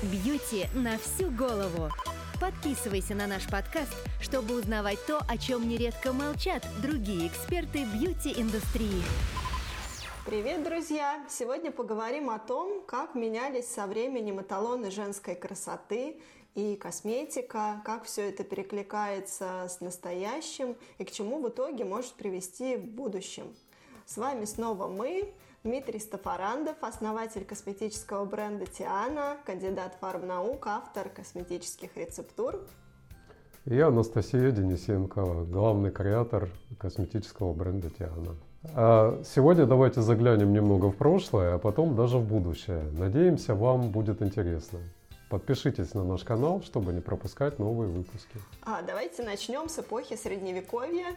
Бьюти 0.00 0.68
на 0.74 0.96
всю 0.96 1.28
голову. 1.28 1.90
Подписывайся 2.40 3.16
на 3.16 3.26
наш 3.26 3.48
подкаст, 3.48 3.92
чтобы 4.20 4.56
узнавать 4.56 5.04
то, 5.08 5.18
о 5.28 5.36
чем 5.36 5.68
нередко 5.68 6.12
молчат 6.12 6.64
другие 6.80 7.26
эксперты 7.26 7.84
бьюти-индустрии. 7.84 9.02
Привет, 10.24 10.62
друзья! 10.62 11.26
Сегодня 11.28 11.72
поговорим 11.72 12.30
о 12.30 12.38
том, 12.38 12.84
как 12.86 13.16
менялись 13.16 13.66
со 13.66 13.88
временем 13.88 14.40
эталоны 14.40 14.92
женской 14.92 15.34
красоты 15.34 16.20
и 16.54 16.76
косметика, 16.76 17.82
как 17.84 18.04
все 18.04 18.28
это 18.28 18.44
перекликается 18.44 19.66
с 19.68 19.80
настоящим 19.80 20.76
и 20.98 21.04
к 21.04 21.10
чему 21.10 21.42
в 21.42 21.48
итоге 21.48 21.84
может 21.84 22.12
привести 22.12 22.76
в 22.76 22.84
будущем. 22.84 23.52
С 24.06 24.16
вами 24.16 24.44
снова 24.44 24.86
мы, 24.86 25.34
Дмитрий 25.64 25.98
Стафарандов, 25.98 26.76
основатель 26.82 27.44
косметического 27.44 28.24
бренда 28.24 28.66
Тиана, 28.66 29.38
кандидат 29.44 29.96
фармнаук, 30.00 30.66
автор 30.68 31.08
косметических 31.08 31.96
рецептур. 31.96 32.60
Я 33.64 33.88
Анастасия 33.88 34.52
Денисенко, 34.52 35.44
главный 35.50 35.90
креатор 35.90 36.48
косметического 36.78 37.52
бренда 37.52 37.90
Тиана. 37.90 38.36
А 38.74 39.20
сегодня 39.24 39.66
давайте 39.66 40.00
заглянем 40.00 40.52
немного 40.52 40.92
в 40.92 40.96
прошлое, 40.96 41.56
а 41.56 41.58
потом 41.58 41.96
даже 41.96 42.18
в 42.18 42.24
будущее. 42.24 42.84
Надеемся, 42.92 43.56
вам 43.56 43.90
будет 43.90 44.22
интересно. 44.22 44.78
Подпишитесь 45.28 45.92
на 45.92 46.04
наш 46.04 46.22
канал, 46.22 46.62
чтобы 46.62 46.92
не 46.92 47.00
пропускать 47.00 47.58
новые 47.58 47.90
выпуски. 47.90 48.38
А 48.62 48.80
давайте 48.82 49.24
начнем 49.24 49.68
с 49.68 49.78
эпохи 49.80 50.16
Средневековья 50.16 51.08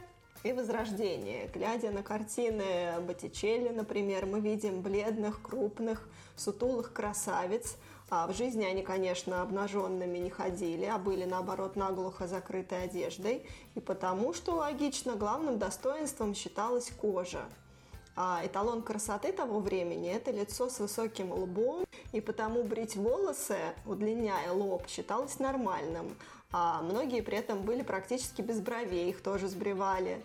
и 0.43 0.53
Возрождения. 0.53 1.47
Глядя 1.53 1.91
на 1.91 2.03
картины 2.03 2.99
Боттичелли, 3.01 3.69
например, 3.69 4.25
мы 4.25 4.39
видим 4.39 4.81
бледных, 4.81 5.41
крупных, 5.41 6.07
сутулых 6.35 6.93
красавиц. 6.93 7.77
А 8.09 8.27
в 8.27 8.35
жизни 8.35 8.65
они, 8.65 8.81
конечно, 8.81 9.41
обнаженными 9.41 10.17
не 10.17 10.29
ходили, 10.29 10.83
а 10.85 10.97
были, 10.97 11.23
наоборот, 11.23 11.77
наглухо 11.77 12.27
закрытой 12.27 12.83
одеждой. 12.83 13.45
И 13.75 13.79
потому, 13.79 14.33
что 14.33 14.55
логично, 14.55 15.15
главным 15.15 15.57
достоинством 15.57 16.35
считалась 16.35 16.91
кожа. 16.91 17.45
А 18.23 18.45
эталон 18.45 18.83
красоты 18.83 19.31
того 19.31 19.59
времени– 19.59 20.07
это 20.13 20.29
лицо 20.29 20.69
с 20.69 20.79
высоким 20.79 21.31
лбом, 21.31 21.85
и 22.11 22.21
потому 22.21 22.61
брить 22.61 22.95
волосы, 22.95 23.57
удлиняя 23.83 24.51
лоб, 24.51 24.87
считалось 24.87 25.39
нормальным. 25.39 26.15
А 26.51 26.83
многие 26.83 27.23
при 27.23 27.39
этом 27.39 27.63
были 27.63 27.81
практически 27.81 28.43
без 28.43 28.59
бровей, 28.59 29.09
их 29.09 29.23
тоже 29.23 29.47
сбривали. 29.47 30.21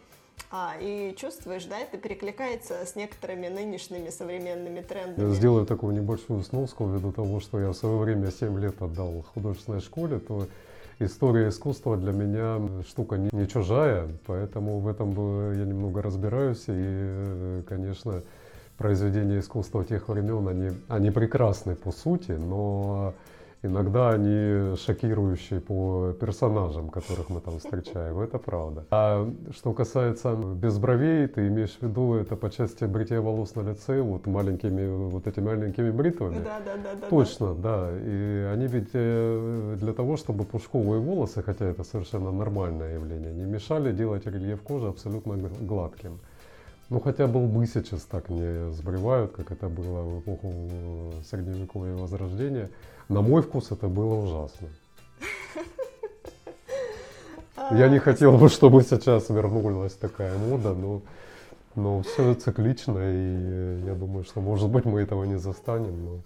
А, 0.51 0.75
и 0.79 1.15
чувствуешь, 1.17 1.65
да, 1.65 1.79
это 1.79 1.97
перекликается 1.97 2.85
с 2.85 2.97
некоторыми 2.97 3.49
нынешними 3.49 4.11
современными 4.11 4.83
трендами. 4.83 5.31
Я 5.31 5.35
сделаю 5.35 5.65
такую 5.65 5.95
небольшую 5.95 6.43
сноску 6.43 6.87
ввиду 6.87 7.13
того, 7.13 7.41
что 7.41 7.59
я 7.59 7.71
в 7.71 7.75
свое 7.75 7.97
время 7.97 8.31
7 8.31 8.61
лет 8.61 8.83
отдал 8.83 9.25
художественной 9.33 9.81
школе, 9.81 10.19
то 10.19 10.49
история 10.99 11.49
искусства 11.49 11.97
для 11.97 12.13
меня 12.13 12.61
штука 12.89 13.17
не, 13.17 13.29
не 13.33 13.47
чужая, 13.47 14.09
поэтому 14.27 14.79
в 14.81 14.89
этом 14.89 15.11
я 15.53 15.65
немного 15.65 16.03
разбираюсь. 16.03 16.65
И, 16.69 17.63
конечно, 17.69 18.23
произведения 18.79 19.41
искусства 19.41 19.85
тех 19.85 20.09
времен, 20.09 20.49
они, 20.49 20.71
они 20.89 21.11
прекрасны 21.11 21.75
по 21.75 21.93
сути, 21.93 22.33
но 22.33 23.15
Иногда 23.67 24.11
они 24.11 24.77
шокирующие 24.77 25.61
по 25.61 26.13
персонажам, 26.21 26.89
которых 26.89 27.29
мы 27.29 27.41
там 27.41 27.59
встречаем, 27.59 28.21
это 28.21 28.39
правда. 28.39 28.85
А 28.91 29.29
что 29.51 29.73
касается 29.73 30.35
без 30.35 30.79
бровей, 30.79 31.27
ты 31.27 31.49
имеешь 31.49 31.77
в 31.79 31.83
виду 31.83 32.15
это 32.15 32.37
по 32.37 32.49
части 32.49 32.85
бритья 32.85 33.21
волос 33.21 33.57
на 33.57 33.63
лице, 33.63 34.01
вот 34.01 34.27
маленькими, 34.27 35.11
вот 35.11 35.27
этими 35.27 35.45
маленькими 35.47 35.91
бритвами? 35.91 36.39
Да, 36.45 36.61
да, 36.65 36.77
да. 36.77 36.95
да 37.01 37.07
Точно, 37.09 37.55
да. 37.55 37.87
да. 37.87 37.91
И 37.99 38.53
они 38.53 38.67
ведь 38.67 38.91
э, 38.93 39.77
для 39.81 39.93
того, 39.93 40.17
чтобы 40.17 40.45
пушковые 40.45 41.01
волосы, 41.01 41.43
хотя 41.43 41.65
это 41.65 41.83
совершенно 41.83 42.31
нормальное 42.31 42.95
явление, 42.95 43.33
не 43.33 43.45
мешали 43.45 43.93
делать 43.93 44.27
рельеф 44.27 44.63
кожи 44.63 44.87
абсолютно 44.87 45.37
гладким. 45.61 46.21
Ну, 46.89 47.01
хотя 47.01 47.27
бы 47.27 47.39
лбы 47.39 47.67
сейчас 47.67 48.03
так 48.03 48.29
не 48.31 48.73
сбривают, 48.73 49.33
как 49.33 49.51
это 49.51 49.69
было 49.69 50.03
в 50.03 50.21
эпоху 50.21 50.53
Средневековья 51.29 51.95
и 51.95 52.01
Возрождения. 52.01 52.71
На 53.09 53.23
мой 53.23 53.43
вкус 53.43 53.71
это 53.71 53.89
было 53.89 54.15
ужасно. 54.15 54.69
Я 57.71 57.89
не 57.89 57.99
хотел 57.99 58.37
бы, 58.37 58.49
чтобы 58.49 58.83
сейчас 58.83 59.29
вернулась 59.31 59.95
такая 59.95 60.37
мода, 60.39 60.75
но, 60.75 61.03
но 61.75 62.03
все 62.03 62.35
циклично, 62.35 62.99
и 63.01 63.85
я 63.85 63.95
думаю, 63.95 64.25
что, 64.25 64.41
может 64.41 64.69
быть, 64.69 64.85
мы 64.85 65.01
этого 65.01 65.25
не 65.25 65.39
застанем. 65.39 66.23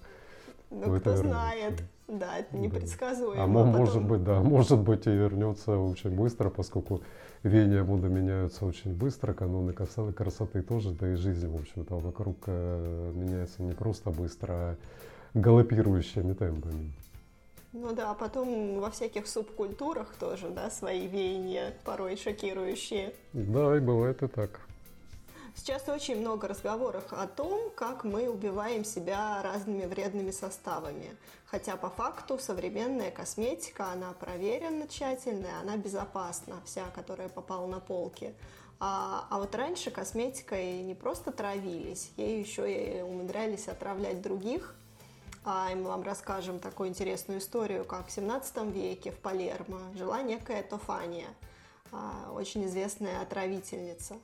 Но 0.71 0.87
ну, 0.87 1.01
кто 1.01 1.17
знает. 1.17 1.83
Да, 2.09 2.39
это 2.39 2.57
непредсказуемо. 2.57 3.43
А 3.43 3.47
может 3.47 4.03
быть, 4.03 4.25
да, 4.25 4.41
может 4.41 4.79
быть 4.81 5.07
и 5.07 5.11
вернется 5.11 5.79
очень 5.79 6.11
быстро, 6.11 6.51
поскольку 6.51 7.03
веяния 7.45 7.85
моды 7.85 8.09
меняются 8.09 8.67
очень 8.67 8.95
быстро, 8.95 9.33
каноны 9.33 9.73
красоты 9.73 10.63
тоже, 10.63 10.91
да 10.91 11.13
и 11.13 11.15
жизнь, 11.15 11.49
в 11.49 11.55
общем-то, 11.55 11.99
вокруг 11.99 12.37
э, 12.47 13.13
меняется 13.15 13.63
не 13.63 13.73
просто 13.73 14.11
быстро, 14.11 14.53
а 14.53 14.77
галопирующими 15.35 16.35
темпами. 16.35 16.93
Ну 17.73 17.93
да, 17.93 18.11
а 18.11 18.15
потом 18.15 18.81
во 18.81 18.91
всяких 18.91 19.29
субкультурах 19.29 20.15
тоже, 20.17 20.49
да, 20.49 20.71
свои 20.71 21.07
веяния 21.07 21.75
порой 21.85 22.17
шокирующие. 22.17 23.15
Да, 23.33 23.77
и 23.77 23.81
бывает 23.81 24.23
и 24.23 24.29
так. 24.29 24.61
Сейчас 25.55 25.89
очень 25.89 26.21
много 26.21 26.49
разговоров 26.49 27.05
о 27.11 27.27
том, 27.27 27.71
как 27.75 28.05
мы 28.05 28.29
убиваем 28.29 28.85
себя 28.85 29.43
разными 29.43 29.85
вредными 29.85 30.31
составами. 30.31 31.17
Хотя 31.47 31.77
по 31.77 31.91
факту 31.91 32.39
современная 32.39 33.11
косметика, 33.11 33.91
она 33.93 34.13
проверена 34.13 34.89
тщательно, 34.89 35.61
она 35.61 35.77
безопасна, 35.77 36.57
вся, 36.65 36.85
которая 36.95 37.29
попала 37.29 37.67
на 37.67 37.81
полки. 37.81 38.35
А, 38.79 39.27
а 39.29 39.39
вот 39.39 39.55
раньше 39.55 39.91
косметикой 39.91 40.83
не 40.83 40.95
просто 40.95 41.33
травились, 41.33 42.13
ей 42.17 42.41
еще 42.41 42.73
и 42.73 43.03
умудрялись 43.03 43.69
отравлять 43.69 44.23
других. 44.23 44.75
А 45.45 45.75
мы 45.75 45.85
вам 45.85 46.03
расскажем 46.03 46.59
такую 46.59 46.91
интересную 46.91 47.41
историю, 47.41 47.85
как 47.85 48.09
в 48.09 48.11
17 48.11 48.75
веке 48.75 49.11
в 49.11 49.19
Палермо 49.19 49.81
жила 49.97 50.23
некая 50.23 50.63
Тофания, 50.63 51.29
а, 51.93 52.31
очень 52.33 52.67
известная 52.67 53.23
отравительница. 53.23 54.15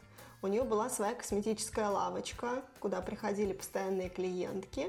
У 0.43 0.49
нее 0.49 0.63
была 0.63 0.91
своя 0.91 1.15
косметическая 1.15 1.89
лавочка, 1.89 2.63
куда 2.81 3.01
приходили 3.01 3.55
постоянные 3.55 4.11
клиентки, 4.11 4.89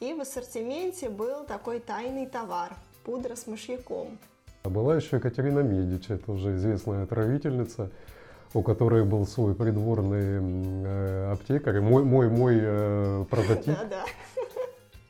и 0.00 0.14
в 0.14 0.20
ассортименте 0.20 1.10
был 1.10 1.44
такой 1.44 1.80
тайный 1.80 2.26
товар– 2.26 2.74
пудра 3.04 3.36
с 3.36 3.46
мышьяком. 3.46 4.18
А 4.64 4.68
была 4.68 4.96
еще 4.96 5.16
Екатерина 5.16 5.60
Медичи, 5.60 6.12
это 6.12 6.32
уже 6.32 6.56
известная 6.56 7.04
отравительница, 7.04 7.90
у 8.52 8.62
которой 8.62 9.04
был 9.04 9.26
свой 9.26 9.54
придворный 9.54 10.84
э, 10.84 11.32
аптекарь, 11.32 11.80
мой, 11.80 12.02
мой, 12.02 12.28
мой 12.28 12.58
э, 12.60 13.24
прототип. 13.30 13.78
Да, 13.78 13.84
да. 13.84 14.04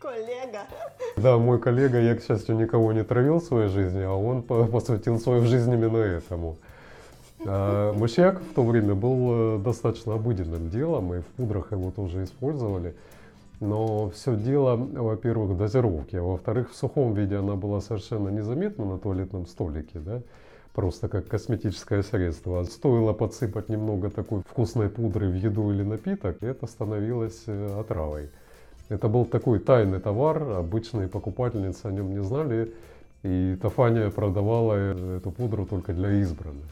Коллега. 0.06 0.60
Да, 1.16 1.36
мой 1.36 1.58
коллега, 1.58 2.00
я, 2.00 2.14
к 2.14 2.22
счастью, 2.22 2.54
никого 2.54 2.92
не 2.92 3.02
травил 3.02 3.40
в 3.40 3.44
своей 3.44 3.68
жизни, 3.68 4.02
а 4.02 4.12
он 4.12 4.42
посвятил 4.42 5.18
свою 5.18 5.42
жизнь 5.42 5.72
именно 5.72 5.96
этому. 5.96 6.58
А 7.44 7.92
мышьяк 7.92 8.40
в 8.40 8.54
то 8.54 8.62
время 8.62 8.94
был 8.94 9.56
э, 9.56 9.58
достаточно 9.58 10.14
обыденным 10.14 10.70
делом, 10.70 11.12
и 11.12 11.20
в 11.22 11.26
пудрах 11.36 11.72
его 11.72 11.90
тоже 11.90 12.22
использовали. 12.22 12.94
Но 13.58 14.10
все 14.10 14.36
дело, 14.36 14.76
во-первых, 14.76 15.50
в 15.50 15.58
дозировке, 15.58 16.20
а 16.20 16.22
во-вторых, 16.22 16.70
в 16.70 16.76
сухом 16.76 17.14
виде 17.14 17.34
она 17.36 17.56
была 17.56 17.80
совершенно 17.80 18.28
незаметна 18.28 18.84
на 18.84 18.98
туалетном 18.98 19.48
столике, 19.48 19.98
да, 19.98 20.22
просто 20.72 21.08
как 21.08 21.26
косметическое 21.26 22.04
средство. 22.04 22.62
Стоило 22.62 23.12
подсыпать 23.12 23.68
немного 23.68 24.10
такой 24.10 24.42
вкусной 24.48 24.88
пудры 24.88 25.28
в 25.28 25.34
еду 25.34 25.72
или 25.72 25.82
напиток, 25.82 26.42
и 26.42 26.46
это 26.46 26.68
становилось 26.68 27.42
э, 27.48 27.80
отравой. 27.80 28.30
Это 28.88 29.08
был 29.08 29.24
такой 29.24 29.58
тайный 29.58 30.00
товар, 30.00 30.42
обычные 30.42 31.08
покупательницы 31.08 31.86
о 31.86 31.90
нем 31.90 32.14
не 32.14 32.22
знали, 32.22 32.72
и 33.22 33.56
Тафания 33.60 34.10
продавала 34.10 34.74
эту 34.74 35.32
пудру 35.32 35.66
только 35.66 35.92
для 35.92 36.12
избранных. 36.12 36.70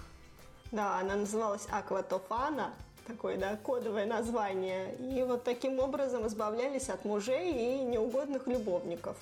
Да, 0.70 1.00
она 1.00 1.16
называлась 1.16 1.66
Акватофана, 1.70 2.70
такое, 3.06 3.37
да, 3.37 3.56
кодовое 3.62 4.06
название. 4.06 4.94
И 4.94 5.25
вот 5.25 5.43
таким 5.43 5.81
образом 5.81 6.26
избавлялись 6.26 6.88
от 6.88 7.05
мужей 7.05 7.52
и 7.52 7.84
неугодных 7.84 8.46
любовников. 8.46 9.17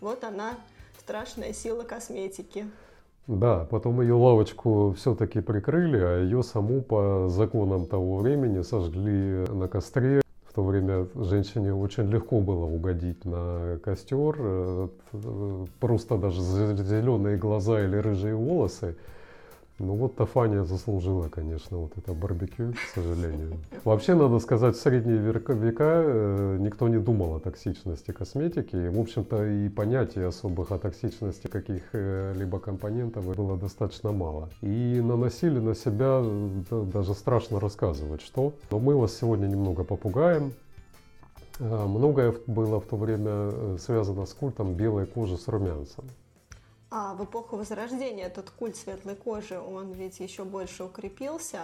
Вот 0.00 0.24
она, 0.24 0.54
страшная 0.98 1.52
сила 1.52 1.82
косметики. 1.82 2.66
Да, 3.26 3.66
потом 3.70 4.00
ее 4.00 4.14
лавочку 4.14 4.94
все-таки 4.98 5.40
прикрыли, 5.40 5.98
а 5.98 6.22
ее 6.22 6.42
саму 6.42 6.80
по 6.80 7.28
законам 7.28 7.86
того 7.86 8.16
времени 8.18 8.62
сожгли 8.62 9.46
на 9.48 9.68
костре. 9.68 10.22
В 10.50 10.52
то 10.52 10.64
время 10.64 11.06
женщине 11.14 11.72
очень 11.72 12.10
легко 12.10 12.40
было 12.40 12.64
угодить 12.64 13.24
на 13.24 13.78
костер, 13.84 14.34
э, 14.36 14.88
просто 15.78 16.18
даже 16.18 16.42
зеленые 16.42 17.36
глаза 17.36 17.80
или 17.84 17.96
рыжие 17.96 18.34
волосы. 18.34 18.96
Ну 19.80 19.94
вот 19.94 20.14
Тафания 20.14 20.62
заслужила, 20.64 21.30
конечно, 21.30 21.78
вот 21.78 21.92
это 21.96 22.12
барбекю, 22.12 22.74
к 22.74 22.94
сожалению. 22.94 23.56
Вообще, 23.84 24.14
надо 24.14 24.38
сказать, 24.38 24.76
в 24.76 24.80
средние 24.80 25.16
века, 25.16 25.54
э, 25.54 26.58
никто 26.60 26.86
не 26.88 26.98
думал 26.98 27.36
о 27.36 27.40
токсичности 27.40 28.10
косметики. 28.10 28.88
В 28.88 29.00
общем-то, 29.00 29.42
и 29.42 29.70
понятия 29.70 30.26
особых 30.26 30.70
о 30.70 30.78
токсичности 30.78 31.46
каких-либо 31.46 32.58
компонентов 32.58 33.24
было 33.24 33.56
достаточно 33.56 34.12
мало. 34.12 34.50
И 34.60 35.00
наносили 35.02 35.58
на 35.58 35.74
себя, 35.74 36.22
да, 36.70 36.82
даже 36.82 37.14
страшно 37.14 37.58
рассказывать, 37.58 38.20
что. 38.20 38.52
Но 38.70 38.80
мы 38.80 38.94
вас 38.94 39.16
сегодня 39.16 39.46
немного 39.46 39.82
попугаем. 39.82 40.52
Э, 41.58 41.86
многое 41.86 42.34
было 42.46 42.82
в 42.82 42.84
то 42.84 42.96
время 42.96 43.30
э, 43.30 43.76
связано 43.80 44.26
с 44.26 44.34
культом 44.34 44.74
белой 44.74 45.06
кожи 45.06 45.38
с 45.38 45.48
румянцем. 45.48 46.04
А 46.92 47.14
в 47.14 47.24
эпоху 47.24 47.56
Возрождения 47.56 48.24
этот 48.24 48.50
культ 48.50 48.76
светлой 48.76 49.14
кожи, 49.14 49.58
он 49.58 49.92
ведь 49.92 50.18
еще 50.18 50.44
больше 50.44 50.84
укрепился. 50.84 51.60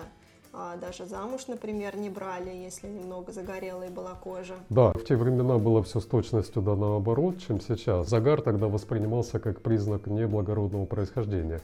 А 0.53 0.77
даже 0.77 1.05
замуж, 1.05 1.49
например, 1.49 1.97
не 1.97 2.09
брали, 2.09 2.51
если 2.51 2.87
немного 2.87 3.33
загорелой 3.33 3.91
была 3.91 4.15
кожа. 4.15 4.55
Да, 4.71 4.93
в 4.93 5.05
те 5.05 5.17
времена 5.17 5.59
было 5.59 5.83
все 5.83 6.01
с 6.01 6.07
точностью 6.07 6.63
да 6.63 6.77
наоборот, 6.77 7.39
чем 7.47 7.61
сейчас. 7.61 8.09
Загар 8.09 8.41
тогда 8.41 8.69
воспринимался 8.69 9.41
как 9.41 9.61
признак 9.61 10.07
неблагородного 10.07 10.87
происхождения. 10.87 11.61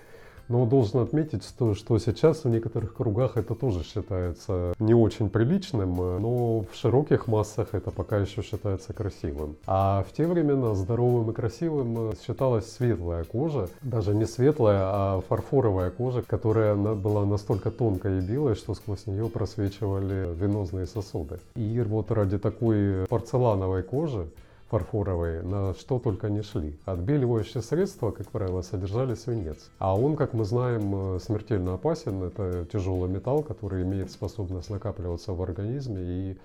Но 0.52 0.66
должен 0.66 1.00
отметить, 1.00 1.44
что, 1.44 1.74
что 1.74 1.98
сейчас 1.98 2.44
в 2.44 2.48
некоторых 2.50 2.92
кругах 2.92 3.38
это 3.38 3.54
тоже 3.54 3.82
считается 3.82 4.74
не 4.78 4.92
очень 4.92 5.30
приличным, 5.30 5.96
но 5.96 6.60
в 6.60 6.74
широких 6.74 7.26
массах 7.26 7.68
это 7.72 7.90
пока 7.90 8.18
еще 8.18 8.42
считается 8.42 8.92
красивым. 8.92 9.56
А 9.66 10.04
в 10.06 10.12
те 10.12 10.26
времена 10.26 10.74
здоровым 10.74 11.30
и 11.30 11.32
красивым 11.32 12.12
считалась 12.22 12.70
светлая 12.70 13.24
кожа, 13.24 13.70
даже 13.80 14.14
не 14.14 14.26
светлая, 14.26 14.82
а 14.82 15.22
фарфоровая 15.26 15.88
кожа, 15.90 16.20
которая 16.20 16.74
была 16.74 17.24
настолько 17.24 17.70
тонкой 17.70 18.18
и 18.18 18.20
белой, 18.20 18.54
что 18.54 18.74
сквозь 18.74 19.06
нее 19.06 19.30
просвечивали 19.30 20.34
венозные 20.34 20.84
сосуды. 20.84 21.40
И 21.56 21.80
вот 21.80 22.10
ради 22.10 22.36
такой 22.36 23.06
порцелановой 23.08 23.82
кожи 23.82 24.26
фарфоровые, 24.72 25.42
на 25.42 25.74
что 25.74 25.98
только 25.98 26.30
не 26.30 26.42
шли. 26.42 26.78
Отбеливающие 26.86 27.62
средства, 27.62 28.10
как 28.10 28.28
правило, 28.28 28.62
содержали 28.62 29.14
свинец. 29.14 29.70
А 29.78 29.94
он, 29.94 30.16
как 30.16 30.32
мы 30.32 30.46
знаем, 30.46 31.16
э, 31.16 31.18
смертельно 31.20 31.74
опасен. 31.74 32.22
Это 32.22 32.66
тяжелый 32.72 33.10
металл, 33.10 33.42
который 33.42 33.82
имеет 33.82 34.10
способность 34.10 34.70
накапливаться 34.70 35.34
в 35.34 35.42
организме 35.42 36.00
и 36.02 36.38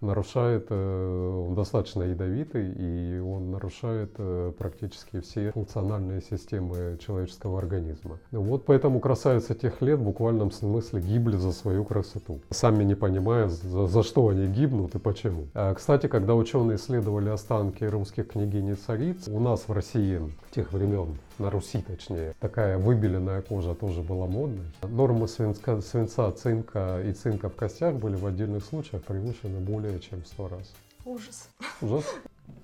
нарушает, 0.00 0.66
э, 0.70 1.44
он 1.48 1.54
достаточно 1.54 2.02
ядовитый, 2.02 2.72
и 2.72 3.18
он 3.18 3.50
нарушает 3.50 4.12
э, 4.18 4.52
практически 4.56 5.20
все 5.20 5.52
функциональные 5.52 6.22
системы 6.22 6.98
человеческого 7.04 7.58
организма. 7.58 8.18
Вот 8.30 8.64
поэтому 8.64 9.00
красавицы 9.00 9.54
тех 9.54 9.80
лет 9.82 9.98
в 9.98 10.04
буквальном 10.04 10.50
смысле 10.50 11.00
гибли 11.00 11.36
за 11.36 11.52
свою 11.52 11.84
красоту, 11.84 12.40
сами 12.50 12.84
не 12.84 12.94
понимая, 12.94 13.48
за, 13.48 13.86
за 13.86 14.02
что 14.02 14.28
они 14.28 14.46
гибнут 14.46 14.94
и 14.94 14.98
почему. 14.98 15.46
А, 15.54 15.74
кстати, 15.74 16.06
когда 16.06 16.34
ученые 16.34 16.76
исследовали 16.76 17.28
останки 17.28 17.84
русских 17.84 18.28
княгинь 18.28 18.68
и 18.68 18.74
цариц, 18.74 19.28
у 19.28 19.40
нас 19.40 19.68
в 19.68 19.72
России 19.72 20.20
тех 20.50 20.72
времен, 20.72 21.16
на 21.40 21.50
Руси 21.50 21.82
точнее, 21.82 22.34
такая 22.38 22.78
выбеленная 22.78 23.42
кожа 23.42 23.74
тоже 23.74 24.02
была 24.02 24.26
модной. 24.26 24.66
Нормы 24.82 25.26
свинца, 25.26 25.80
свинца, 25.80 26.30
цинка 26.32 27.02
и 27.02 27.12
цинка 27.12 27.48
в 27.48 27.56
костях 27.56 27.94
были 27.94 28.14
в 28.14 28.26
отдельных 28.26 28.64
случаях 28.64 29.02
превышены 29.02 29.58
более 29.58 29.98
чем 30.00 30.24
сто 30.24 30.48
раз. 30.48 30.70
Ужас. 31.04 31.48
Ужас? 31.80 32.04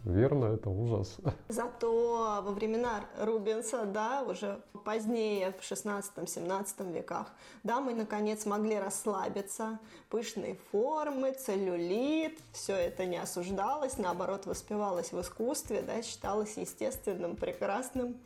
Верно, 0.04 0.46
это 0.46 0.70
ужас. 0.70 1.16
Зато 1.48 2.42
во 2.44 2.52
времена 2.52 3.04
Рубенса, 3.18 3.86
да, 3.86 4.22
уже 4.22 4.60
позднее, 4.84 5.52
в 5.58 5.62
16-17 5.62 6.92
веках, 6.92 7.32
да, 7.64 7.80
мы 7.80 7.94
наконец 7.94 8.46
могли 8.46 8.78
расслабиться. 8.78 9.78
Пышные 10.08 10.58
формы, 10.70 11.32
целлюлит, 11.32 12.38
все 12.52 12.74
это 12.74 13.04
не 13.04 13.16
осуждалось, 13.16 13.98
наоборот, 13.98 14.46
воспевалось 14.46 15.12
в 15.12 15.20
искусстве, 15.20 15.82
да, 15.82 16.02
считалось 16.02 16.56
естественным, 16.56 17.34
прекрасным. 17.34 18.16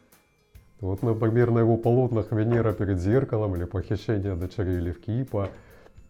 Вот, 0.81 1.03
например, 1.03 1.51
на 1.51 1.61
его 1.61 1.77
полотнах 1.77 2.33
Венера 2.33 2.73
перед 2.73 2.99
зеркалом 2.99 3.57
или 3.57 3.65
похищение 3.65 4.35
дочерей 4.35 4.79
Левкипа– 4.79 5.49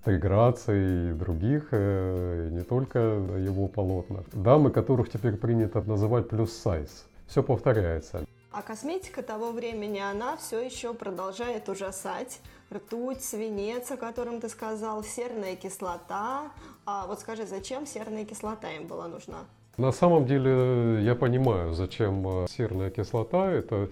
Грации 0.07 1.11
и 1.11 1.13
других, 1.13 1.69
э, 1.73 2.49
и 2.49 2.55
не 2.55 2.63
только 2.63 2.99
его 2.99 3.69
полотнах. 3.69 4.25
Дамы, 4.33 4.71
которых 4.71 5.11
теперь 5.11 5.37
принято 5.37 5.83
называть 5.83 6.29
плюс 6.29 6.53
сайз. 6.53 7.05
Все 7.27 7.43
повторяется. 7.43 8.25
А 8.51 8.63
косметика 8.63 9.23
того 9.23 9.53
времени, 9.53 10.01
она 10.01 10.37
все 10.37 10.61
еще 10.61 10.95
продолжает 10.95 11.69
ужасать. 11.69 12.41
Ртуть, 12.73 13.23
свинец, 13.23 13.91
о 13.91 13.97
котором 13.97 14.41
ты 14.41 14.49
сказал, 14.49 15.05
серная 15.05 15.55
кислота. 15.55 16.51
А 16.87 17.07
вот 17.07 17.21
скажи, 17.21 17.47
зачем 17.47 17.87
серная 17.87 18.25
кислота 18.25 18.71
им 18.71 18.87
была 18.87 19.07
нужна? 19.07 19.39
На 19.77 19.93
самом 19.93 20.27
деле 20.27 21.03
я 21.05 21.15
понимаю, 21.15 21.75
зачем 21.75 22.45
э, 22.45 22.47
серная 22.49 22.91
кислота. 22.91 23.51
Это 23.51 23.91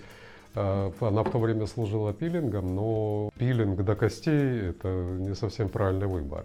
она 0.55 1.23
в 1.23 1.31
то 1.31 1.39
время 1.39 1.67
служила 1.67 2.13
пилингом, 2.13 2.75
но 2.75 3.31
пилинг 3.39 3.83
до 3.83 3.95
костей– 3.95 4.71
это 4.71 4.89
не 4.89 5.35
совсем 5.35 5.69
правильный 5.69 6.07
выбор. 6.07 6.45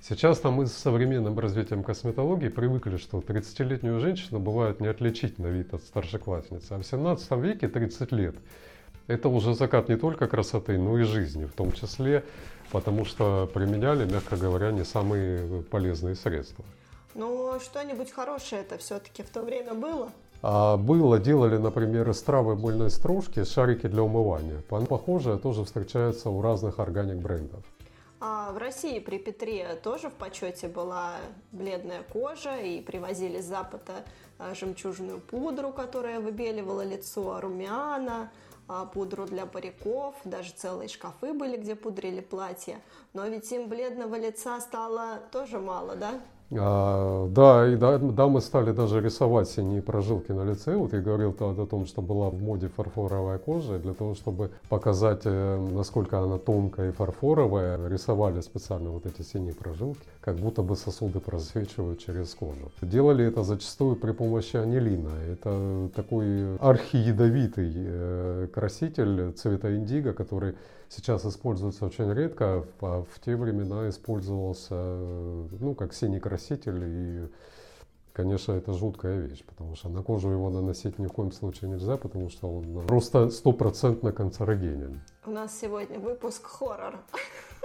Сейчас 0.00 0.38
там 0.40 0.54
мы 0.54 0.66
с 0.66 0.72
современным 0.72 1.38
развитием 1.38 1.82
косметологии 1.82 2.48
привыкли, 2.48 2.96
что 2.96 3.18
30-летнюю 3.18 3.98
женщину 3.98 4.38
бывает 4.38 4.80
не 4.80 4.88
отличить 4.88 5.38
на 5.38 5.46
вид 5.46 5.74
от 5.74 5.82
старшеклассницы. 5.82 6.72
А 6.72 6.78
в 6.78 6.84
17 6.84 7.30
веке 7.32 7.68
30 7.68 8.12
лет– 8.12 8.36
это 9.06 9.28
уже 9.28 9.54
закат 9.54 9.88
не 9.88 9.96
только 9.96 10.26
красоты, 10.26 10.78
но 10.78 10.98
и 10.98 11.04
жизни 11.04 11.44
в 11.44 11.52
том 11.52 11.72
числе, 11.72 12.24
потому 12.72 13.04
что 13.04 13.48
применяли, 13.52 14.04
мягко 14.10 14.36
говоря, 14.36 14.72
не 14.72 14.84
самые 14.84 15.62
полезные 15.62 16.16
средства. 16.16 16.64
Но 17.14 17.58
что-нибудь 17.60 18.10
хорошее 18.10 18.62
это 18.62 18.78
все-таки 18.78 19.22
в 19.22 19.30
то 19.30 19.42
время 19.42 19.74
было? 19.74 20.10
А 20.48 20.76
было, 20.76 21.18
делали, 21.18 21.56
например, 21.56 22.08
из 22.08 22.22
травы 22.22 22.54
больной 22.54 22.88
стружки 22.90 23.42
шарики 23.42 23.88
для 23.88 24.04
умывания. 24.04 24.62
Похожее 24.68 25.38
тоже 25.38 25.64
встречается 25.64 26.30
у 26.30 26.40
разных 26.40 26.78
органик 26.78 27.16
брендов. 27.16 27.64
А 28.20 28.52
в 28.52 28.58
России 28.58 29.00
при 29.00 29.18
Петре 29.18 29.74
тоже 29.82 30.08
в 30.08 30.12
почете 30.12 30.68
была 30.68 31.14
бледная 31.50 32.04
кожа 32.04 32.58
и 32.58 32.80
привозили 32.80 33.40
с 33.40 33.46
Запада 33.46 34.04
а, 34.38 34.54
жемчужную 34.54 35.18
пудру, 35.18 35.72
которая 35.72 36.20
выбеливала 36.20 36.84
лицо, 36.84 37.40
румяна, 37.40 38.30
а, 38.68 38.84
пудру 38.84 39.26
для 39.26 39.46
париков, 39.46 40.14
даже 40.22 40.52
целые 40.52 40.88
шкафы 40.88 41.32
были, 41.32 41.56
где 41.56 41.74
пудрили 41.74 42.20
платья. 42.20 42.80
Но 43.14 43.26
ведь 43.26 43.50
им 43.50 43.68
бледного 43.68 44.14
лица 44.14 44.60
стало 44.60 45.18
тоже 45.32 45.58
мало, 45.58 45.96
да? 45.96 46.20
А, 46.52 47.28
да, 47.28 47.68
и 47.68 47.76
да, 47.76 47.98
да, 47.98 48.28
мы 48.28 48.40
стали 48.40 48.70
даже 48.70 49.00
рисовать 49.00 49.48
синие 49.48 49.82
прожилки 49.82 50.30
на 50.30 50.44
лице. 50.44 50.76
Вот 50.76 50.92
я 50.92 51.00
говорил 51.00 51.34
о 51.38 51.66
том, 51.66 51.86
что 51.86 52.02
была 52.02 52.30
в 52.30 52.40
моде 52.40 52.68
фарфоровая 52.68 53.38
кожа. 53.38 53.78
Для 53.78 53.94
того, 53.94 54.14
чтобы 54.14 54.50
показать, 54.68 55.22
э, 55.24 55.68
насколько 55.72 56.20
она 56.20 56.38
тонкая 56.38 56.90
и 56.90 56.92
фарфоровая, 56.92 57.88
рисовали 57.88 58.40
специально 58.42 58.90
вот 58.90 59.06
эти 59.06 59.22
синие 59.22 59.54
прожилки, 59.54 60.00
как 60.20 60.36
будто 60.36 60.62
бы 60.62 60.76
сосуды 60.76 61.18
просвечивают 61.18 61.98
через 61.98 62.32
кожу. 62.34 62.70
Делали 62.80 63.26
это 63.26 63.42
зачастую 63.42 63.96
при 63.96 64.12
помощи 64.12 64.56
анилина. 64.56 65.10
Это 65.28 65.90
такой 65.96 66.56
архиядовитый 66.58 67.72
э, 67.74 68.48
краситель 68.54 69.32
цвета 69.32 69.74
индиго, 69.74 70.12
который 70.12 70.54
сейчас 70.88 71.24
используется 71.24 71.86
очень 71.86 72.12
редко, 72.12 72.64
а 72.80 73.04
в 73.04 73.20
те 73.20 73.36
времена 73.36 73.88
использовался 73.88 74.74
ну, 74.74 75.74
как 75.74 75.94
синий 75.94 76.20
краситель. 76.20 76.82
И, 76.84 77.28
конечно, 78.12 78.52
это 78.52 78.72
жуткая 78.72 79.20
вещь, 79.20 79.44
потому 79.44 79.76
что 79.76 79.88
на 79.88 80.02
кожу 80.02 80.30
его 80.30 80.50
наносить 80.50 80.98
ни 80.98 81.06
в 81.06 81.12
коем 81.12 81.32
случае 81.32 81.70
нельзя, 81.70 81.96
потому 81.96 82.28
что 82.30 82.48
он 82.48 82.86
просто 82.86 83.30
стопроцентно 83.30 84.12
канцерогенен. 84.12 85.00
У 85.24 85.30
нас 85.30 85.58
сегодня 85.58 85.98
выпуск 85.98 86.46
хоррор. 86.46 86.98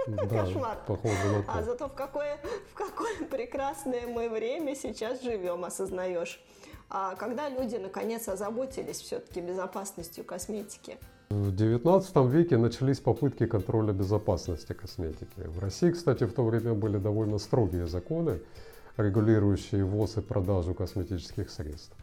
Да, 0.06 0.26
Кошмар. 0.26 0.78
Похоже 0.86 1.28
на 1.28 1.42
то. 1.42 1.52
А 1.52 1.62
зато 1.62 1.88
в 1.88 1.92
какое, 1.92 2.38
в 2.72 2.74
какое 2.74 3.24
прекрасное 3.30 4.06
мы 4.08 4.28
время 4.28 4.74
сейчас 4.74 5.22
живем, 5.22 5.64
осознаешь. 5.64 6.42
А 6.90 7.14
когда 7.14 7.48
люди 7.48 7.76
наконец 7.76 8.28
озаботились 8.28 9.00
все-таки 9.00 9.40
безопасностью 9.40 10.24
косметики? 10.24 10.98
В 11.32 11.48
XIX 11.54 12.28
веке 12.28 12.58
начались 12.58 13.00
попытки 13.00 13.46
контроля 13.46 13.94
безопасности 13.94 14.74
косметики. 14.74 15.40
В 15.46 15.60
России, 15.60 15.90
кстати, 15.90 16.24
в 16.24 16.32
то 16.34 16.44
время 16.44 16.74
были 16.74 16.98
довольно 16.98 17.38
строгие 17.38 17.86
законы, 17.86 18.38
регулирующие 18.98 19.82
ввоз 19.82 20.18
и 20.18 20.20
продажу 20.20 20.74
косметических 20.74 21.48
средств. 21.48 21.96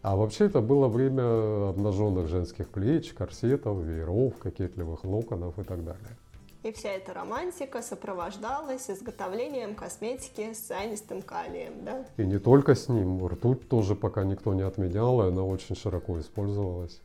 А 0.00 0.16
вообще 0.16 0.46
это 0.46 0.62
было 0.62 0.88
время 0.88 1.68
обнаженных 1.68 2.28
женских 2.28 2.70
плеч, 2.70 3.12
корсетов, 3.12 3.82
вееров, 3.82 4.38
кокетливых 4.38 5.04
локонов 5.04 5.58
и 5.58 5.62
так 5.62 5.84
далее. 5.84 6.16
И 6.62 6.72
вся 6.72 6.88
эта 6.88 7.12
романтика 7.12 7.82
сопровождалась 7.82 8.88
изготовлением 8.88 9.74
косметики 9.74 10.54
с 10.54 10.58
цианистым 10.58 11.20
калием, 11.20 11.84
да? 11.84 12.06
И 12.16 12.24
не 12.24 12.38
только 12.38 12.74
с 12.74 12.88
ним. 12.88 13.26
Ртуть 13.26 13.68
тоже 13.68 13.94
пока 13.94 14.24
никто 14.24 14.54
не 14.54 14.62
отменял, 14.62 15.20
и 15.22 15.28
она 15.28 15.42
очень 15.42 15.76
широко 15.76 16.18
использовалась. 16.18 17.02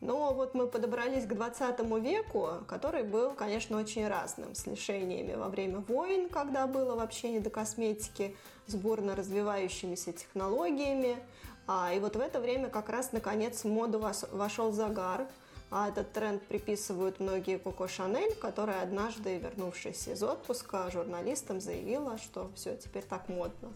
Но 0.00 0.32
вот 0.32 0.54
мы 0.54 0.66
подобрались 0.66 1.26
к 1.26 1.34
20 1.34 1.80
веку, 2.02 2.48
который 2.66 3.02
был, 3.02 3.32
конечно, 3.32 3.78
очень 3.78 4.08
разным, 4.08 4.54
с 4.54 4.66
лишениями 4.66 5.34
во 5.34 5.48
время 5.48 5.80
войн, 5.80 6.30
когда 6.30 6.66
было 6.66 6.94
вообще 6.94 7.30
не 7.30 7.40
до 7.40 7.50
косметики, 7.50 8.34
с 8.66 8.74
бурно 8.74 9.14
развивающимися 9.14 10.12
технологиями. 10.12 11.18
А, 11.66 11.92
и 11.92 12.00
вот 12.00 12.16
в 12.16 12.20
это 12.20 12.40
время 12.40 12.70
как 12.70 12.88
раз, 12.88 13.12
наконец, 13.12 13.64
в 13.64 13.68
моду 13.68 14.02
вошел 14.32 14.72
загар, 14.72 15.28
а 15.70 15.88
этот 15.88 16.12
тренд 16.12 16.42
приписывают 16.42 17.20
многие 17.20 17.58
Коко 17.58 17.86
Шанель, 17.86 18.34
которая 18.36 18.82
однажды, 18.82 19.36
вернувшись 19.36 20.08
из 20.08 20.22
отпуска, 20.22 20.90
журналистам 20.90 21.60
заявила, 21.60 22.18
что 22.18 22.50
все, 22.56 22.76
теперь 22.76 23.04
так 23.04 23.28
модно. 23.28 23.70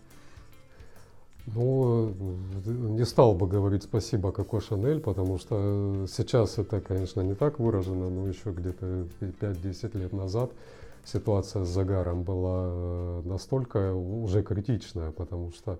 Ну, 1.46 2.14
не 2.64 3.04
стал 3.04 3.34
бы 3.34 3.46
говорить 3.46 3.82
спасибо 3.82 4.32
Коко 4.32 4.60
Шанель, 4.60 5.00
потому 5.00 5.38
что 5.38 6.06
сейчас 6.08 6.58
это, 6.58 6.80
конечно, 6.80 7.20
не 7.20 7.34
так 7.34 7.58
выражено, 7.58 8.08
но 8.08 8.26
еще 8.26 8.50
где-то 8.50 9.06
5-10 9.20 9.98
лет 9.98 10.12
назад 10.12 10.50
ситуация 11.04 11.64
с 11.64 11.68
загаром 11.68 12.22
была 12.22 12.64
э, 12.66 13.22
настолько 13.24 13.94
уже 13.94 14.42
критичная, 14.42 15.10
потому 15.10 15.52
что 15.52 15.78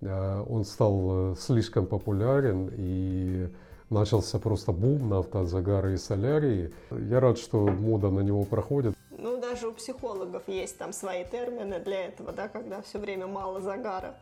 э, 0.00 0.44
он 0.48 0.64
стал 0.64 1.32
э, 1.32 1.34
слишком 1.38 1.86
популярен 1.86 2.70
и 2.76 3.48
начался 3.90 4.38
просто 4.38 4.72
бум 4.72 5.08
на 5.08 5.18
автозагары 5.18 5.94
и 5.94 5.96
солярии. 5.96 6.72
Я 6.90 7.20
рад, 7.20 7.38
что 7.38 7.66
мода 7.66 8.10
на 8.10 8.20
него 8.20 8.44
проходит. 8.44 8.94
Ну, 9.10 9.40
даже 9.40 9.68
у 9.68 9.72
психологов 9.72 10.42
есть 10.48 10.78
там 10.78 10.92
свои 10.92 11.24
термины 11.24 11.78
для 11.80 12.06
этого, 12.06 12.32
да, 12.32 12.48
когда 12.48 12.82
все 12.82 12.98
время 12.98 13.26
мало 13.26 13.60
загара. 13.60 14.14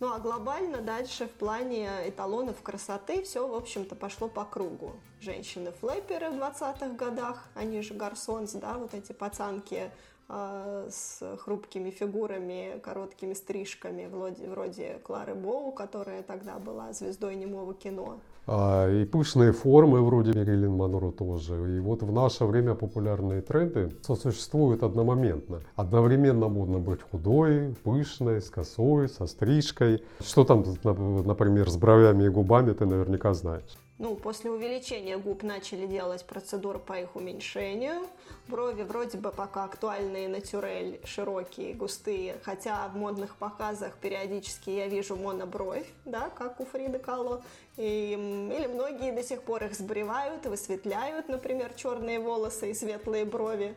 Ну 0.00 0.12
а 0.12 0.18
глобально 0.18 0.78
дальше 0.82 1.26
в 1.26 1.30
плане 1.30 1.88
эталонов 2.06 2.60
красоты 2.62 3.22
все, 3.22 3.46
в 3.46 3.54
общем-то, 3.54 3.94
пошло 3.94 4.28
по 4.28 4.44
кругу. 4.44 4.92
Женщины-флэперы 5.20 6.30
в 6.30 6.34
20-х 6.34 6.88
годах, 6.90 7.44
они 7.54 7.80
же 7.82 7.94
гарсонс, 7.94 8.52
да, 8.52 8.74
вот 8.74 8.94
эти 8.94 9.12
пацанки 9.12 9.90
с 10.28 11.22
хрупкими 11.38 11.90
фигурами, 11.90 12.78
короткими 12.82 13.34
стрижками, 13.34 14.06
вроде, 14.06 14.48
вроде 14.48 14.98
Клары 15.02 15.34
Боу, 15.34 15.72
которая 15.72 16.22
тогда 16.22 16.58
была 16.58 16.92
звездой 16.92 17.36
немого 17.36 17.74
кино. 17.74 18.18
А, 18.46 18.90
и 18.90 19.04
пышные 19.04 19.52
формы 19.52 20.02
вроде 20.02 20.32
Мерилин 20.32 20.72
Монро 20.72 21.10
тоже. 21.10 21.76
И 21.76 21.80
вот 21.80 22.02
в 22.02 22.12
наше 22.12 22.44
время 22.44 22.74
популярные 22.74 23.40
тренды 23.40 23.90
сосуществуют 24.02 24.82
одномоментно. 24.82 25.60
Одновременно 25.76 26.48
модно 26.48 26.78
быть 26.78 27.00
худой, 27.02 27.74
пышной, 27.84 28.42
с 28.42 28.50
косой, 28.50 29.08
со 29.08 29.26
стрижкой. 29.26 30.02
Что 30.20 30.44
там, 30.44 30.64
например, 30.82 31.70
с 31.70 31.76
бровями 31.76 32.24
и 32.24 32.28
губами, 32.28 32.72
ты 32.72 32.84
наверняка 32.84 33.32
знаешь 33.34 33.78
ну, 33.98 34.16
после 34.16 34.50
увеличения 34.50 35.16
губ 35.16 35.44
начали 35.44 35.86
делать 35.86 36.24
процедуры 36.24 36.80
по 36.80 36.94
их 36.94 37.14
уменьшению. 37.14 38.06
Брови 38.48 38.82
вроде 38.82 39.18
бы 39.18 39.30
пока 39.30 39.64
актуальные 39.64 40.28
натюрель, 40.28 41.00
широкие, 41.04 41.74
густые, 41.74 42.36
хотя 42.42 42.88
в 42.88 42.96
модных 42.96 43.36
показах 43.36 43.94
периодически 43.94 44.70
я 44.70 44.88
вижу 44.88 45.14
монобровь, 45.14 45.86
да, 46.04 46.28
как 46.30 46.60
у 46.60 46.64
Фриды 46.64 46.98
Кало. 46.98 47.42
И, 47.76 48.12
или 48.12 48.66
многие 48.66 49.12
до 49.12 49.22
сих 49.22 49.42
пор 49.42 49.64
их 49.64 49.74
сбривают 49.74 50.44
высветляют, 50.46 51.28
например, 51.28 51.72
черные 51.74 52.18
волосы 52.18 52.72
и 52.72 52.74
светлые 52.74 53.24
брови. 53.24 53.76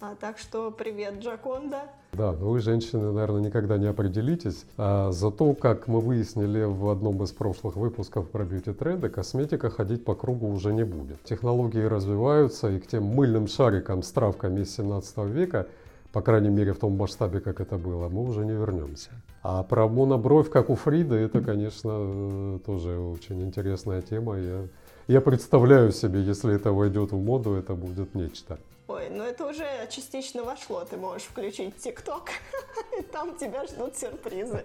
А, 0.00 0.16
так 0.16 0.38
что 0.38 0.72
привет, 0.72 1.20
Джаконда. 1.20 1.88
Да, 2.14 2.32
но 2.32 2.50
вы, 2.50 2.60
женщины, 2.60 3.10
наверное, 3.10 3.40
никогда 3.40 3.78
не 3.78 3.86
определитесь. 3.86 4.66
А 4.76 5.12
зато, 5.12 5.54
как 5.54 5.88
мы 5.88 6.00
выяснили 6.00 6.62
в 6.64 6.90
одном 6.90 7.22
из 7.22 7.30
прошлых 7.30 7.76
выпусков 7.76 8.28
про 8.28 8.44
бьюти-тренды, 8.44 9.08
косметика 9.08 9.70
ходить 9.70 10.04
по 10.04 10.14
кругу 10.14 10.48
уже 10.48 10.74
не 10.74 10.84
будет. 10.84 11.22
Технологии 11.24 11.82
развиваются, 11.82 12.70
и 12.70 12.78
к 12.80 12.86
тем 12.86 13.04
мыльным 13.04 13.48
шарикам 13.48 14.02
с 14.02 14.12
травками 14.12 14.60
из 14.60 14.76
17 14.76 15.18
века 15.24 15.68
по 16.12 16.20
крайней 16.20 16.50
мере 16.50 16.74
в 16.74 16.78
том 16.78 16.96
масштабе, 16.96 17.40
как 17.40 17.60
это 17.60 17.78
было, 17.78 18.10
мы 18.10 18.24
уже 18.24 18.44
не 18.44 18.52
вернемся. 18.52 19.10
А 19.42 19.62
про 19.62 19.88
монобровь, 19.88 20.50
как 20.50 20.68
у 20.68 20.74
Фрида, 20.74 21.16
это, 21.16 21.40
конечно, 21.40 22.60
тоже 22.66 22.98
очень 22.98 23.42
интересная 23.42 24.02
тема. 24.02 24.38
Я, 24.38 24.68
я 25.08 25.20
представляю 25.22 25.90
себе, 25.90 26.22
если 26.22 26.54
это 26.54 26.72
войдет 26.72 27.12
в 27.12 27.16
моду, 27.16 27.54
это 27.54 27.74
будет 27.74 28.14
нечто. 28.14 28.58
Ой, 28.88 29.08
ну 29.10 29.22
это 29.22 29.46
уже 29.46 29.66
частично 29.88 30.42
вошло. 30.42 30.84
Ты 30.84 30.96
можешь 30.96 31.26
включить 31.28 31.76
ТикТок, 31.78 32.30
и 32.98 33.02
там 33.02 33.36
тебя 33.36 33.64
ждут 33.64 33.96
сюрпризы. 33.96 34.64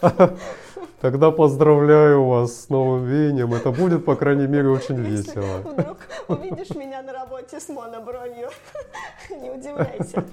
Тогда 1.00 1.30
поздравляю 1.30 2.24
вас 2.24 2.64
с 2.64 2.68
новым 2.68 3.04
веянием. 3.06 3.54
Это 3.54 3.70
будет, 3.70 4.04
по 4.04 4.16
крайней 4.16 4.46
мере, 4.46 4.68
очень 4.68 4.96
Если 5.04 5.38
весело. 5.40 5.58
вдруг 5.58 5.98
увидишь 6.28 6.70
меня 6.70 7.02
на 7.02 7.12
работе 7.12 7.60
с 7.60 7.68
монобровью, 7.68 8.50
не 9.30 9.50
удивляйся. 9.50 10.24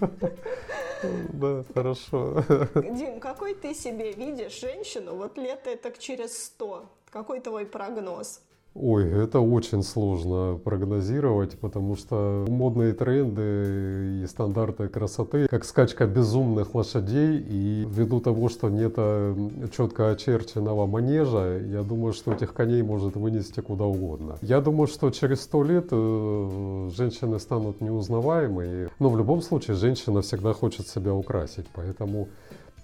Да, 1.33 1.63
хорошо. 1.73 2.43
Дим, 2.75 3.19
какой 3.19 3.53
ты 3.53 3.73
себе 3.73 4.11
видишь 4.11 4.59
женщину 4.59 5.15
вот 5.15 5.37
лет 5.37 5.67
так 5.81 5.97
через 5.99 6.45
сто? 6.45 6.85
Какой 7.09 7.39
твой 7.39 7.65
прогноз? 7.65 8.41
Ой, 8.73 9.05
это 9.05 9.41
очень 9.41 9.83
сложно 9.83 10.57
прогнозировать, 10.63 11.59
потому 11.59 11.97
что 11.97 12.45
модные 12.47 12.93
тренды 12.93 14.21
и 14.23 14.27
стандарты 14.27 14.87
красоты, 14.87 15.47
как 15.47 15.65
скачка 15.65 16.07
безумных 16.07 16.73
лошадей, 16.73 17.37
и 17.37 17.85
ввиду 17.85 18.21
того, 18.21 18.47
что 18.47 18.69
нет 18.69 18.93
э, 18.95 19.49
четко 19.75 20.11
очерченного 20.11 20.85
манежа, 20.85 21.57
я 21.57 21.83
думаю, 21.83 22.13
что 22.13 22.31
этих 22.31 22.53
коней 22.53 22.81
может 22.81 23.17
вынести 23.17 23.59
куда 23.59 23.83
угодно. 23.83 24.37
Я 24.41 24.61
думаю, 24.61 24.87
что 24.87 25.09
через 25.09 25.41
сто 25.41 25.63
лет 25.63 25.87
э, 25.91 26.89
женщины 26.95 27.39
станут 27.39 27.81
неузнаваемыми, 27.81 28.89
но 28.99 29.09
в 29.09 29.17
любом 29.17 29.41
случае 29.41 29.75
женщина 29.75 30.21
всегда 30.21 30.53
хочет 30.53 30.87
себя 30.87 31.13
украсить, 31.13 31.65
поэтому 31.73 32.29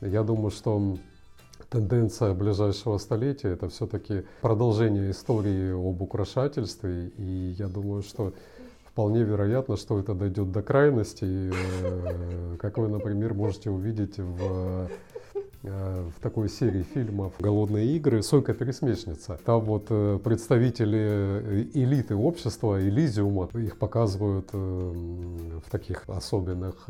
я 0.02 0.24
думаю, 0.24 0.52
что 0.52 0.98
тенденция 1.70 2.34
ближайшего 2.34 2.98
столетия 2.98 3.50
это 3.50 3.70
все-таки 3.70 4.24
продолжение 4.42 5.12
истории 5.12 5.72
об 5.72 6.02
украшательстве. 6.02 7.12
И 7.18 7.56
я 7.58 7.68
думаю, 7.68 8.04
что 8.04 8.34
вполне 8.86 9.24
вероятно, 9.24 9.78
что 9.78 10.00
это 10.00 10.14
дойдет 10.14 10.52
до 10.52 10.62
крайности, 10.62 11.52
э, 11.54 12.56
как 12.60 12.78
вы, 12.78 12.88
например, 12.88 13.34
можете 13.34 13.70
увидеть 13.70 14.18
в 14.18 14.90
в 15.64 16.14
такой 16.22 16.50
серии 16.50 16.84
фильмов 16.84 17.34
«Голодные 17.40 17.96
игры» 17.96 18.22
«Сойка-пересмешница». 18.22 19.40
Там 19.44 19.62
вот 19.62 19.88
э, 19.90 20.20
представители 20.24 21.00
э, 21.00 21.66
элиты 21.74 22.16
общества, 22.16 22.82
Элизиума, 22.82 23.50
их 23.56 23.78
показывают 23.78 24.52
в 24.54 25.70
таких 25.70 26.04
особенных 26.08 26.88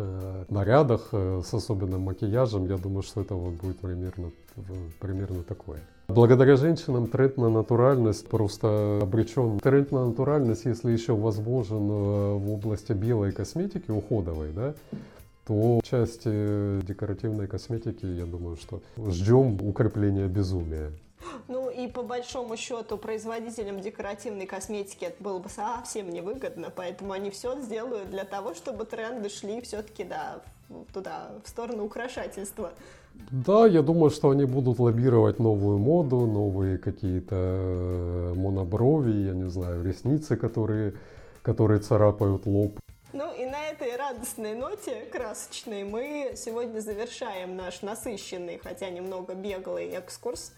нарядах 0.49 1.09
с 1.11 1.53
особенным 1.53 2.01
макияжем. 2.01 2.67
Я 2.67 2.77
думаю, 2.77 3.03
что 3.03 3.21
это 3.21 3.35
вот 3.35 3.53
будет 3.53 3.79
примерно, 3.79 4.31
примерно 4.99 5.43
такое. 5.43 5.79
Благодаря 6.07 6.55
женщинам 6.55 7.07
тренд 7.07 7.37
на 7.37 7.49
натуральность 7.49 8.27
просто 8.29 8.99
обречен. 9.01 9.59
Тренд 9.59 9.91
на 9.91 10.07
натуральность, 10.07 10.65
если 10.65 10.91
еще 10.91 11.15
возможен 11.15 11.87
в 11.87 12.51
области 12.51 12.93
белой 12.93 13.31
косметики, 13.31 13.91
уходовой, 13.91 14.51
да, 14.53 14.73
то 15.47 15.79
в 15.81 15.87
части 15.87 16.81
декоративной 16.85 17.47
косметики, 17.47 18.05
я 18.05 18.25
думаю, 18.25 18.57
что 18.57 18.81
ждем 19.07 19.57
укрепления 19.61 20.27
безумия. 20.27 20.91
Ну 21.47 21.69
и 21.69 21.87
по 21.87 22.03
большому 22.03 22.57
счету 22.57 22.97
производителям 22.97 23.79
декоративной 23.79 24.45
косметики 24.45 25.05
это 25.05 25.23
было 25.23 25.39
бы 25.39 25.49
совсем 25.49 26.09
невыгодно, 26.09 26.71
поэтому 26.75 27.13
они 27.13 27.31
все 27.31 27.59
сделают 27.61 28.09
для 28.09 28.25
того, 28.25 28.53
чтобы 28.53 28.85
тренды 28.85 29.29
шли 29.29 29.61
все-таки 29.61 30.03
да, 30.03 30.41
туда, 30.93 31.31
в 31.43 31.49
сторону 31.49 31.85
украшательства. 31.85 32.71
Да, 33.31 33.65
я 33.65 33.81
думаю, 33.81 34.11
что 34.11 34.29
они 34.29 34.45
будут 34.45 34.79
лоббировать 34.79 35.39
новую 35.39 35.79
моду, 35.79 36.27
новые 36.27 36.77
какие-то 36.77 37.35
э, 37.35 38.33
моноброви, 38.35 39.11
я 39.11 39.33
не 39.33 39.49
знаю, 39.49 39.83
ресницы, 39.83 40.35
которые, 40.35 40.93
которые 41.41 41.79
царапают 41.79 42.45
лоб. 42.45 42.79
Ну 43.13 43.33
и 43.33 43.45
на 43.45 43.67
этой 43.67 43.95
радостной 43.95 44.53
ноте, 44.53 45.05
красочной, 45.05 45.85
мы 45.85 46.33
сегодня 46.35 46.81
завершаем 46.81 47.55
наш 47.55 47.81
насыщенный, 47.81 48.57
хотя 48.57 48.89
немного 48.89 49.33
беглый 49.33 49.87
экскурс. 49.91 50.51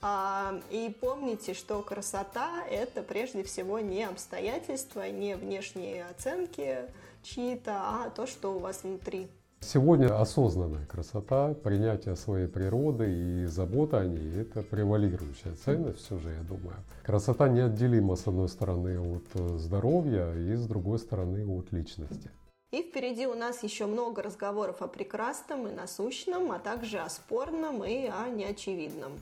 А, 0.00 0.60
и 0.70 0.94
помните, 1.00 1.52
что 1.52 1.82
красота– 1.82 2.64
это 2.70 3.02
прежде 3.02 3.42
всего 3.42 3.80
не 3.80 4.04
обстоятельства, 4.04 5.10
не 5.10 5.34
внешние 5.34 6.06
оценки 6.06 6.84
чьи-то, 7.24 7.72
а 7.74 8.10
то, 8.10 8.28
что 8.28 8.52
у 8.52 8.60
вас 8.60 8.84
внутри. 8.84 9.28
Сегодня 9.60 10.20
осознанная 10.20 10.86
красота, 10.86 11.54
принятие 11.54 12.14
своей 12.14 12.46
природы 12.46 13.10
и 13.10 13.46
забота 13.46 14.00
о 14.00 14.06
ней– 14.06 14.40
это 14.40 14.62
превалирующая 14.62 15.54
ценность 15.54 16.04
все 16.04 16.18
же, 16.18 16.30
я 16.30 16.42
думаю. 16.42 16.76
Красота 17.02 17.48
неотделима, 17.48 18.16
с 18.16 18.26
одной 18.26 18.48
стороны, 18.48 19.00
от 19.00 19.24
э, 19.34 19.58
здоровья 19.58 20.32
и 20.34 20.54
с 20.54 20.66
другой 20.66 20.98
стороны, 20.98 21.44
от 21.46 21.72
личности. 21.72 22.30
И 22.70 22.82
впереди 22.82 23.26
у 23.26 23.34
нас 23.34 23.62
еще 23.62 23.86
много 23.86 24.22
разговоров 24.22 24.82
о 24.82 24.88
прекрасном 24.88 25.66
и 25.66 25.72
насущном, 25.72 26.52
а 26.52 26.58
также 26.58 26.98
о 26.98 27.08
спорном 27.08 27.84
и 27.84 28.06
о 28.06 28.28
неочевидном. 28.28 29.12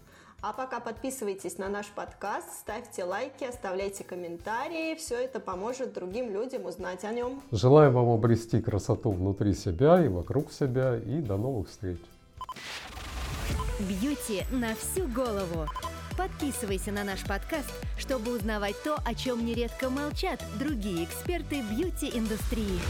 А 0.47 0.53
пока 0.53 0.79
подписывайтесь 0.79 1.57
на 1.57 1.71
наш 1.71 1.87
подкаст, 1.87 2.53
ставьте 2.61 3.03
лайки, 3.03 3.45
оставляйте 3.45 4.05
комментарии. 4.05 4.95
Все 4.95 5.15
это 5.25 5.41
поможет 5.41 5.95
другим 5.95 6.31
людям 6.31 6.67
узнать 6.67 7.03
о 7.05 7.13
нем. 7.13 7.41
Желаю 7.51 7.91
вам 7.93 8.11
обрести 8.11 8.61
красоту 8.61 9.11
внутри 9.11 9.55
себя 9.55 10.05
и 10.05 10.09
вокруг 10.09 10.53
себя. 10.53 10.99
И 10.99 11.23
до 11.23 11.39
новых 11.39 11.71
встреч. 11.71 11.97
Бьюти 13.81 14.43
на 14.51 14.75
всю 14.75 15.09
голову. 15.09 15.67
Подписывайся 16.19 16.93
на 16.93 17.05
наш 17.05 17.25
подкаст, 17.25 17.73
чтобы 17.97 18.37
узнавать 18.37 18.77
то, 18.85 18.99
о 19.03 19.15
чем 19.15 19.47
нередко 19.47 19.89
молчат 19.89 20.45
другие 20.59 21.05
эксперты 21.05 21.63
бьюти-индустрии. 21.63 22.81